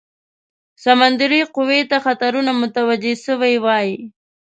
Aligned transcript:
سمندري 0.83 1.41
قوې 1.55 1.81
ته 1.89 1.97
خطرونه 2.05 2.51
متوجه 2.61 3.13
سوي 3.25 3.55
وای. 3.65 3.89